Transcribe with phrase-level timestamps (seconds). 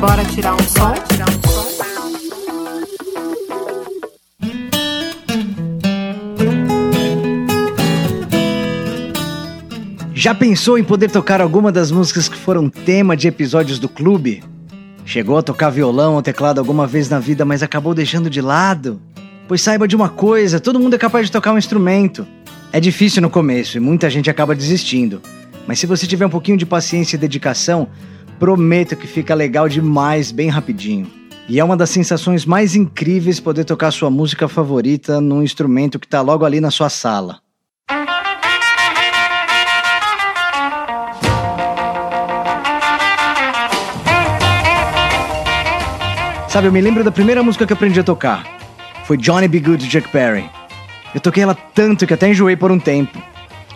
[0.00, 0.94] Bora tirar um som?
[10.14, 14.42] Já pensou em poder tocar alguma das músicas que foram tema de episódios do clube?
[15.04, 19.00] Chegou a tocar violão ou teclado alguma vez na vida, mas acabou deixando de lado?
[19.46, 22.26] Pois saiba de uma coisa: todo mundo é capaz de tocar um instrumento.
[22.72, 25.22] É difícil no começo e muita gente acaba desistindo.
[25.66, 27.88] Mas se você tiver um pouquinho de paciência e dedicação,
[28.38, 31.10] prometo que fica legal demais bem rapidinho.
[31.48, 36.06] E é uma das sensações mais incríveis poder tocar sua música favorita num instrumento que
[36.06, 37.40] está logo ali na sua sala.
[46.48, 48.44] Sabe, eu me lembro da primeira música que aprendi a tocar.
[49.04, 49.60] Foi Johnny B.
[49.60, 50.50] Good de Jack Perry.
[51.14, 53.22] Eu toquei ela tanto que até enjoei por um tempo.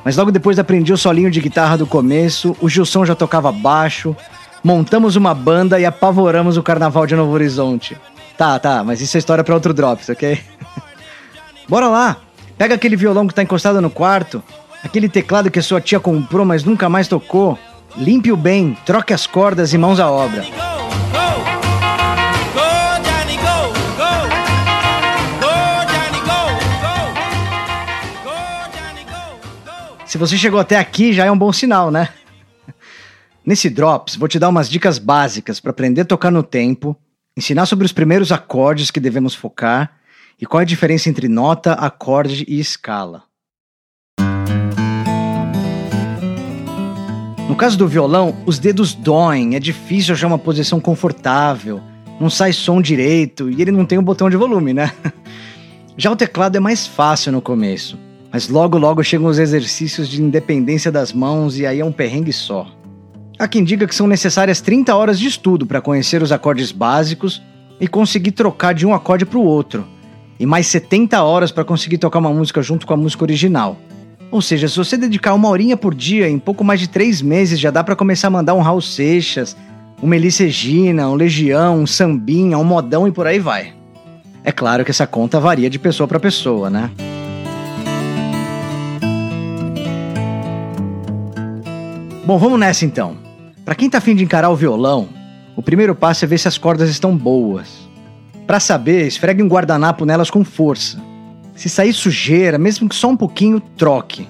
[0.04, 4.16] Mas logo depois aprendi o solinho de guitarra do começo, o Gilson já tocava baixo,
[4.62, 7.96] montamos uma banda e apavoramos o carnaval de Novo Horizonte.
[8.36, 10.40] Tá, tá, mas isso é história para outro Drops, ok?
[11.68, 12.16] Bora lá!
[12.56, 14.42] Pega aquele violão que tá encostado no quarto,
[14.84, 17.58] aquele teclado que a sua tia comprou, mas nunca mais tocou.
[17.96, 20.44] Limpe-o bem, troque as cordas e mãos à obra.
[30.04, 32.08] Se você chegou até aqui, já é um bom sinal, né?
[33.44, 36.94] Nesse Drops, vou te dar umas dicas básicas para aprender a tocar no tempo,
[37.36, 39.92] ensinar sobre os primeiros acordes que devemos focar
[40.38, 43.22] e qual é a diferença entre nota, acorde e escala.
[47.48, 51.80] No caso do violão, os dedos doem, é difícil achar uma posição confortável,
[52.20, 54.92] não sai som direito e ele não tem um botão de volume, né?
[55.96, 57.98] Já o teclado é mais fácil no começo.
[58.32, 62.32] Mas logo logo chegam os exercícios de independência das mãos e aí é um perrengue
[62.32, 62.79] só.
[63.40, 67.40] Há quem diga que são necessárias 30 horas de estudo para conhecer os acordes básicos
[67.80, 69.86] e conseguir trocar de um acorde para o outro,
[70.38, 73.78] e mais 70 horas para conseguir tocar uma música junto com a música original.
[74.30, 77.58] Ou seja, se você dedicar uma horinha por dia, em pouco mais de três meses
[77.58, 79.56] já dá para começar a mandar um Raul Seixas,
[80.02, 83.72] um Melissa Regina, um Legião, um Sambinha, um Modão e por aí vai.
[84.44, 86.90] É claro que essa conta varia de pessoa para pessoa, né?
[92.26, 93.29] Bom, vamos nessa então.
[93.70, 95.08] Para quem tá afim de encarar o violão,
[95.54, 97.88] o primeiro passo é ver se as cordas estão boas.
[98.44, 101.00] Para saber, esfregue um guardanapo nelas com força.
[101.54, 104.28] Se sair sujeira, mesmo que só um pouquinho, troque.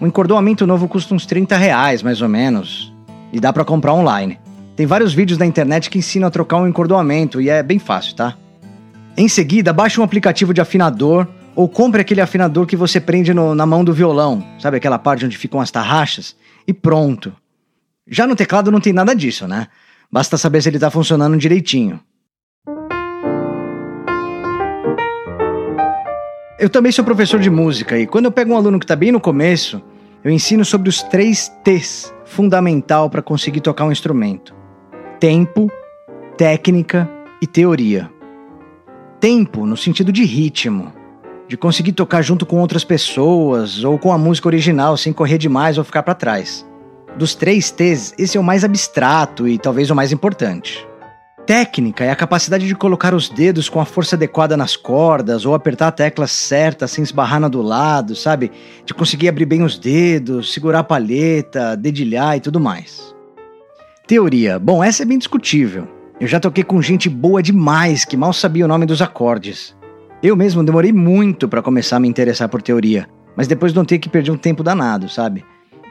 [0.00, 2.94] Um encordoamento novo custa uns 30 reais, mais ou menos.
[3.32, 4.38] E dá para comprar online.
[4.76, 8.14] Tem vários vídeos na internet que ensinam a trocar um encordoamento e é bem fácil,
[8.14, 8.36] tá?
[9.16, 11.26] Em seguida, baixe um aplicativo de afinador
[11.56, 15.26] ou compre aquele afinador que você prende no, na mão do violão, sabe aquela parte
[15.26, 16.36] onde ficam as tarraxas?
[16.66, 17.32] e pronto.
[18.08, 19.66] Já no teclado não tem nada disso, né?
[20.10, 22.00] Basta saber se ele está funcionando direitinho.
[26.58, 29.10] Eu também sou professor de música e quando eu pego um aluno que está bem
[29.10, 29.82] no começo,
[30.22, 34.54] eu ensino sobre os três T's fundamental para conseguir tocar um instrumento:
[35.18, 35.70] tempo,
[36.36, 37.10] técnica
[37.42, 38.10] e teoria.
[39.18, 40.92] Tempo no sentido de ritmo,
[41.48, 45.76] de conseguir tocar junto com outras pessoas ou com a música original sem correr demais
[45.76, 46.64] ou ficar para trás.
[47.18, 50.86] Dos três T's, esse é o mais abstrato e talvez o mais importante.
[51.46, 55.54] Técnica é a capacidade de colocar os dedos com a força adequada nas cordas ou
[55.54, 58.52] apertar a tecla certa sem esbarrar na do lado, sabe?
[58.84, 63.14] De conseguir abrir bem os dedos, segurar a palheta, dedilhar e tudo mais.
[64.06, 64.58] Teoria.
[64.58, 65.88] Bom, essa é bem discutível.
[66.20, 69.74] Eu já toquei com gente boa demais que mal sabia o nome dos acordes.
[70.22, 74.08] Eu mesmo demorei muito para começar a me interessar por teoria, mas depois notei que
[74.08, 75.44] perdi um tempo danado, sabe?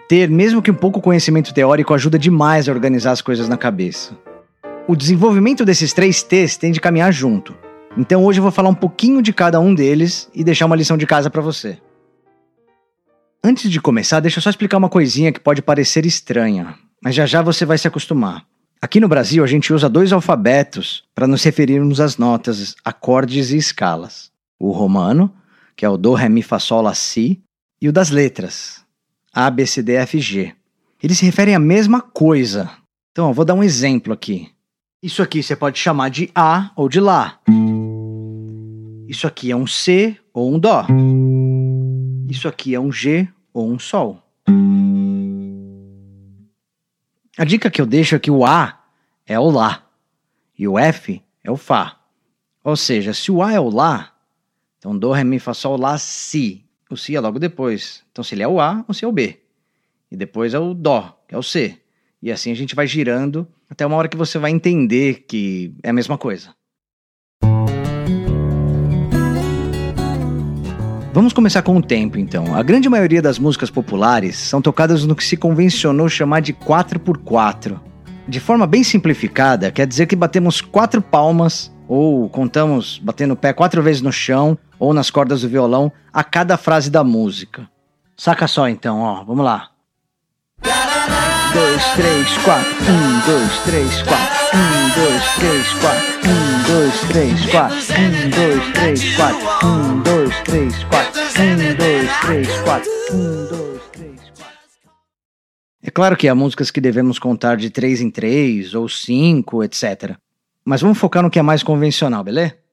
[0.08, 4.16] Ter, mesmo que um pouco conhecimento teórico, ajuda demais a organizar as coisas na cabeça.
[4.88, 7.58] O desenvolvimento desses três T's tem de caminhar junto.
[7.98, 10.96] Então hoje eu vou falar um pouquinho de cada um deles e deixar uma lição
[10.96, 11.80] de casa para você.
[13.44, 17.26] Antes de começar, deixa eu só explicar uma coisinha que pode parecer estranha, mas já
[17.26, 18.46] já você vai se acostumar.
[18.80, 23.58] Aqui no Brasil, a gente usa dois alfabetos para nos referirmos às notas, acordes e
[23.58, 24.32] escalas.
[24.60, 25.34] O romano,
[25.76, 27.42] que é o Do, Ré, Mi, Fá, Sol, Lá, Si,
[27.82, 28.85] e o das letras,
[29.38, 30.56] A, B, C, D, F, G.
[31.04, 32.72] Eles se referem à mesma coisa.
[33.12, 34.50] Então, eu vou dar um exemplo aqui.
[35.04, 37.38] Isso aqui você pode chamar de A ou de Lá.
[39.10, 40.88] Isso aqui é um C ou um Dó.
[42.30, 44.24] Isso aqui é um G ou um Sol.
[47.38, 48.86] A dica que eu deixo é que o A
[49.26, 49.84] é o Lá
[50.58, 52.00] e o F é o Fá.
[52.64, 54.14] Ou seja, se o A é o Lá,
[54.78, 56.65] então Dó, Ré, Mi, Fá, Sol, Lá, Si.
[56.90, 58.04] O Si é logo depois.
[58.12, 59.40] Então se ele é o A, o Si é o B.
[60.12, 61.80] E depois é o Dó, que é o C.
[62.22, 65.90] E assim a gente vai girando Até uma hora que você vai entender que é
[65.90, 66.54] a mesma coisa.
[71.12, 72.54] Vamos começar com o tempo, então.
[72.54, 77.80] A grande maioria das músicas populares são tocadas no que se convencionou chamar de 4x4.
[78.28, 83.54] De forma bem simplificada, quer dizer que batemos quatro palmas, ou contamos batendo o pé
[83.54, 87.70] quatro vezes no chão, ou nas cordas do violão, a cada frase da música.
[88.18, 89.70] Saca só então, ó, vamos lá.
[91.54, 92.72] Dois, três, quatro.
[92.84, 94.58] Um, dois, três, quatro.
[94.58, 96.30] Um, dois, três, quatro.
[96.30, 97.78] Um, dois, três, quatro.
[97.96, 99.68] Um, dois, três, quatro.
[99.68, 101.22] Um, dois, três, quatro.
[101.22, 102.92] Um, dois, três, quatro.
[103.14, 104.56] Um, dois, três, quatro.
[105.82, 110.18] É claro que há músicas que devemos contar de três em três, ou cinco, etc.
[110.66, 112.65] Mas vamos focar no que é mais convencional, beleza?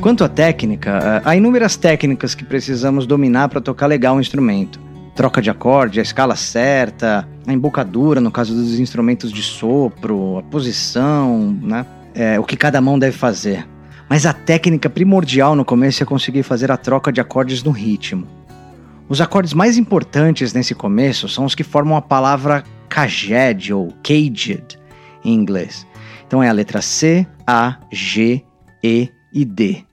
[0.00, 4.80] Quanto à técnica, há inúmeras técnicas que precisamos dominar para tocar legal um instrumento.
[5.14, 10.42] Troca de acorde, a escala certa, a embocadura no caso dos instrumentos de sopro, a
[10.42, 11.84] posição, né?
[12.14, 13.68] É, o que cada mão deve fazer.
[14.08, 18.26] Mas a técnica primordial no começo é conseguir fazer a troca de acordes no ritmo.
[19.06, 24.78] Os acordes mais importantes nesse começo são os que formam a palavra caged ou caged
[25.22, 25.86] em inglês.
[26.26, 28.42] Então é a letra C, A, G,
[28.82, 29.89] E e D.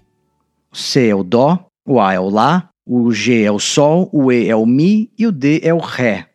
[0.78, 4.32] C é o Dó, o A é o Lá, o G é o Sol, o
[4.32, 6.28] E é o Mi e o D é o Ré.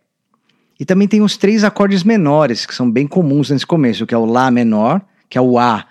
[0.80, 4.18] E também tem os três acordes menores, que são bem comuns nesse começo, que é
[4.18, 5.00] o Lá menor,
[5.30, 5.86] que é o A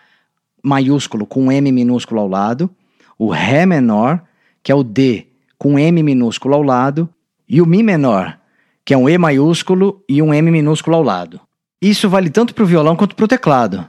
[0.62, 2.70] maiúsculo com M minúsculo ao lado,
[3.18, 4.22] o Ré menor,
[4.62, 5.28] que é o D
[5.58, 7.10] com M minúsculo ao lado,
[7.48, 8.38] e o Mi menor,
[8.84, 11.40] que é um E maiúsculo e um M minúsculo ao lado.
[11.82, 13.88] Isso vale tanto para o violão quanto para o teclado.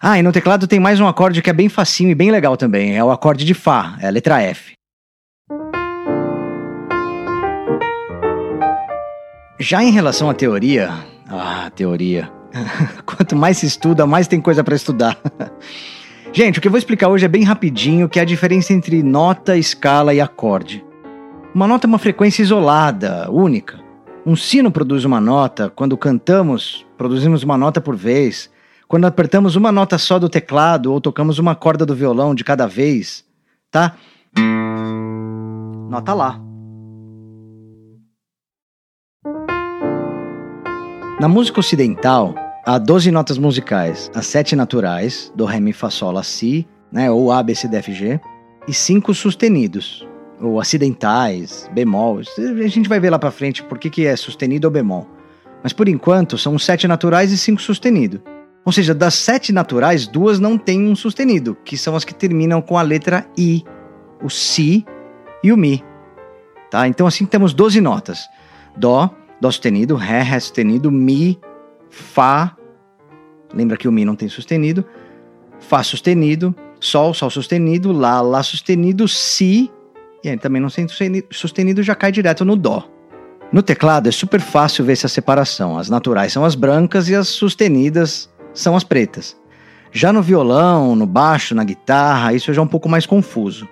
[0.00, 2.56] Ah, e no teclado tem mais um acorde que é bem facinho e bem legal
[2.56, 2.96] também.
[2.96, 4.72] É o acorde de Fá, é a letra F.
[9.58, 10.90] Já em relação à teoria,
[11.28, 12.30] ah, teoria.
[13.06, 15.16] Quanto mais se estuda, mais tem coisa para estudar.
[16.32, 19.02] Gente, o que eu vou explicar hoje é bem rapidinho, que é a diferença entre
[19.02, 20.84] nota, escala e acorde.
[21.54, 23.78] Uma nota é uma frequência isolada, única.
[24.26, 28.50] Um sino produz uma nota, quando cantamos, produzimos uma nota por vez.
[28.86, 32.66] Quando apertamos uma nota só do teclado ou tocamos uma corda do violão de cada
[32.66, 33.24] vez,
[33.70, 33.96] tá?
[35.88, 36.40] Nota lá.
[41.20, 42.34] Na música ocidental,
[42.66, 47.10] há 12 notas musicais, as sete naturais, do ré, mi, fá, sol, lá, si, né,
[47.10, 48.20] ou A, B, C, D, F, G,
[48.66, 50.06] e cinco sustenidos,
[50.40, 52.18] ou acidentais, bemol.
[52.18, 55.08] A gente vai ver lá para frente por que, que é sustenido ou bemol.
[55.62, 58.20] Mas por enquanto são sete naturais e cinco sustenidos.
[58.64, 62.62] Ou seja, das sete naturais, duas não têm um sustenido, que são as que terminam
[62.62, 63.62] com a letra I,
[64.22, 64.86] o Si
[65.42, 65.84] e o Mi.
[66.70, 66.88] Tá?
[66.88, 68.26] Então assim temos 12 notas.
[68.76, 71.38] Dó, Dó sustenido, Ré, Ré sustenido, Mi,
[71.90, 72.56] Fá,
[73.52, 74.84] lembra que o Mi não tem sustenido,
[75.60, 79.70] Fá sustenido, Sol, Sol sustenido, Lá, Lá sustenido, Si,
[80.24, 80.86] e aí também não tem
[81.30, 82.88] sustenido, já cai direto no Dó.
[83.52, 85.78] No teclado é super fácil ver essa separação.
[85.78, 89.36] As naturais são as brancas e as sustenidas são as pretas.
[89.92, 93.68] Já no violão, no baixo, na guitarra, isso já é um pouco mais confuso.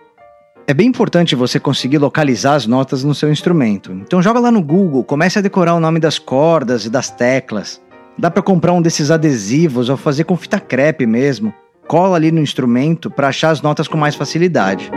[0.67, 3.93] É bem importante você conseguir localizar as notas no seu instrumento.
[3.93, 7.81] Então joga lá no Google, comece a decorar o nome das cordas e das teclas.
[8.17, 11.53] Dá para comprar um desses adesivos ou fazer com fita crepe mesmo.
[11.89, 14.91] Cola ali no instrumento para achar as notas com mais facilidade.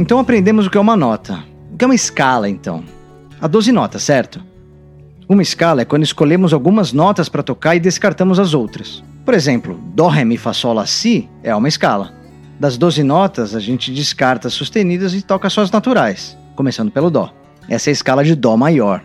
[0.00, 1.44] Então aprendemos o que é uma nota.
[1.70, 2.82] O que é uma escala, então?
[3.38, 4.42] Há 12 notas, certo?
[5.28, 9.04] Uma escala é quando escolhemos algumas notas para tocar e descartamos as outras.
[9.26, 12.14] Por exemplo, Dó, Ré, Mi, Fá, Sol, Lá, Si é uma escala.
[12.58, 17.10] Das 12 notas, a gente descarta as sustenidas e toca só as naturais, começando pelo
[17.10, 17.30] Dó.
[17.68, 19.04] Essa é a escala de Dó maior.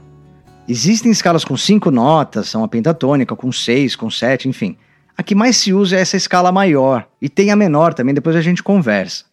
[0.66, 4.78] Existem escalas com 5 notas, são a pentatônica, com 6, com 7, enfim.
[5.18, 8.38] A que mais se usa é essa escala maior, e tem a menor também, depois
[8.38, 9.26] a gente conversa.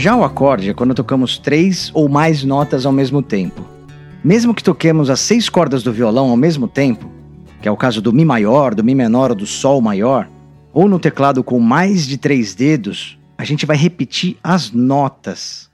[0.00, 3.62] Já o acorde é quando tocamos três ou mais notas ao mesmo tempo.
[4.24, 7.10] Mesmo que toquemos as seis cordas do violão ao mesmo tempo,
[7.60, 10.26] que é o caso do Mi maior, do Mi menor ou do Sol maior,
[10.72, 15.70] ou no teclado com mais de três dedos, a gente vai repetir as notas.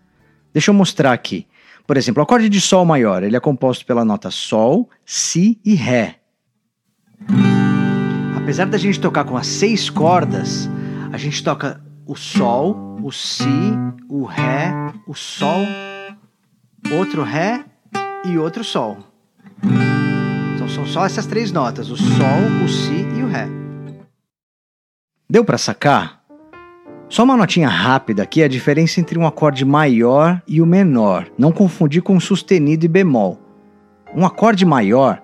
[0.52, 1.48] Deixa eu mostrar aqui.
[1.84, 5.74] Por exemplo, o acorde de Sol maior, ele é composto pela nota Sol, Si e
[5.74, 6.20] Ré.
[8.36, 10.70] Apesar da gente tocar com as seis cordas,
[11.12, 13.44] a gente toca o Sol, o Si,
[14.08, 14.72] o Ré,
[15.04, 15.66] o Sol,
[16.92, 17.64] outro Ré
[18.24, 18.98] e outro Sol.
[20.54, 23.48] Então são só essas três notas: o Sol, o Si e o Ré.
[25.28, 26.15] Deu para sacar?
[27.08, 31.28] Só uma notinha rápida aqui a diferença entre um acorde maior e o menor.
[31.38, 33.40] Não confundir com sustenido e bemol.
[34.14, 35.22] Um acorde maior,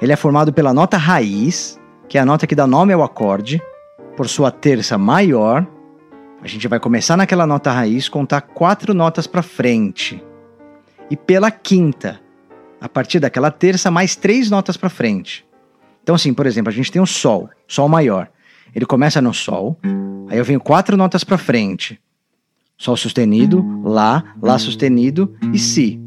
[0.00, 3.60] ele é formado pela nota raiz, que é a nota que dá nome ao acorde,
[4.16, 5.66] por sua terça maior.
[6.40, 10.22] A gente vai começar naquela nota raiz, contar quatro notas para frente.
[11.10, 12.20] E pela quinta,
[12.80, 15.44] a partir daquela terça, mais três notas para frente.
[16.02, 18.28] Então, assim, por exemplo, a gente tem o Sol, Sol maior.
[18.74, 19.78] Ele começa no Sol,
[20.28, 22.00] aí eu venho quatro notas para frente.
[22.76, 26.00] Sol sustenido, Lá, Lá sustenido e Si.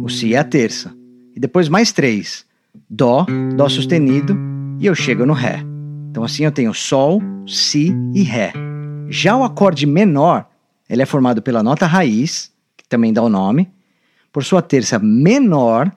[0.00, 0.94] O Si é a terça.
[1.34, 2.46] E depois mais três.
[2.88, 4.36] Dó, Dó sustenido
[4.78, 5.64] e eu chego no Ré.
[6.10, 8.52] Então assim eu tenho Sol, Si e Ré.
[9.08, 10.46] Já o acorde menor,
[10.88, 13.68] ele é formado pela nota raiz, que também dá o nome,
[14.32, 15.90] por sua terça menor.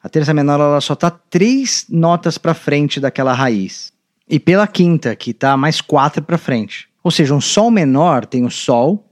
[0.00, 3.95] A terça menor ela só está três notas para frente daquela raiz
[4.28, 6.88] e pela quinta, que está mais quatro para frente.
[7.02, 9.08] Ou seja, um Sol menor tem o Sol,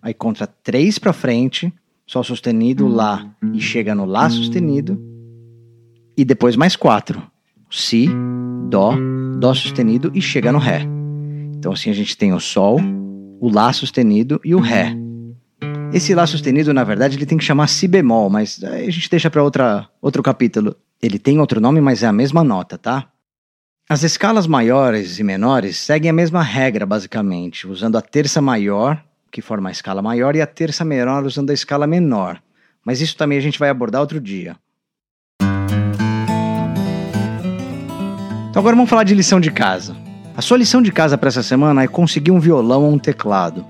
[0.00, 1.72] aí contra três para frente,
[2.06, 5.00] Sol sustenido, Lá, e chega no Lá sustenido,
[6.16, 7.22] e depois mais quatro.
[7.70, 8.08] Si,
[8.68, 8.94] Dó,
[9.38, 10.86] Dó sustenido e chega no Ré.
[11.56, 12.78] Então assim a gente tem o Sol,
[13.40, 14.94] o Lá sustenido e o Ré.
[15.92, 19.30] Esse Lá sustenido, na verdade, ele tem que chamar Si bemol, mas a gente deixa
[19.30, 20.76] para outro capítulo.
[21.02, 23.08] Ele tem outro nome, mas é a mesma nota, tá?
[23.92, 28.98] As escalas maiores e menores seguem a mesma regra, basicamente, usando a terça maior,
[29.30, 32.40] que forma a escala maior, e a terça menor usando a escala menor.
[32.82, 34.56] Mas isso também a gente vai abordar outro dia.
[38.48, 39.94] Então agora vamos falar de lição de casa.
[40.34, 43.62] A sua lição de casa para essa semana é conseguir um violão ou um teclado,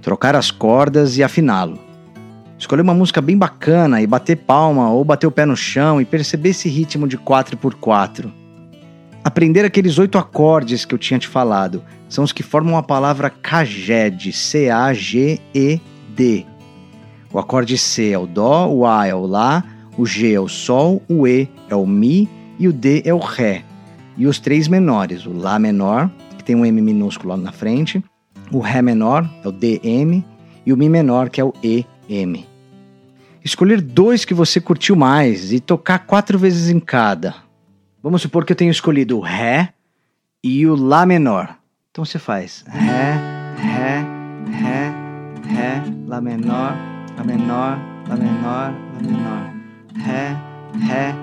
[0.00, 1.78] trocar as cordas e afiná-lo.
[2.58, 6.06] Escolher uma música bem bacana e bater palma ou bater o pé no chão e
[6.06, 8.39] perceber esse ritmo de 4x4
[9.22, 11.82] aprender aqueles oito acordes que eu tinha te falado.
[12.08, 15.80] São os que formam a palavra Caged, C-A-G-E-D.
[17.32, 19.64] O acorde C é o Dó, o A é o Lá,
[19.96, 23.18] o G é o Sol, o E é o Mi e o D é o
[23.18, 23.62] Ré.
[24.16, 28.02] E os três menores, o Lá menor, que tem um M minúsculo lá na frente,
[28.50, 30.24] o Ré menor é o DM
[30.66, 32.44] e o Mi menor, que é o EM.
[33.44, 37.36] Escolher dois que você curtiu mais e tocar quatro vezes em cada.
[38.02, 39.74] Vamos supor que eu tenho escolhido o Ré
[40.42, 41.58] e o Lá menor.
[41.90, 43.12] Então você faz Ré,
[43.58, 44.06] Ré,
[44.50, 44.94] Ré,
[45.46, 46.74] Ré, Lá menor,
[47.18, 47.78] Lá menor,
[48.08, 49.52] Lá menor, Lá menor.
[49.96, 50.34] Ré,
[50.80, 51.14] Ré,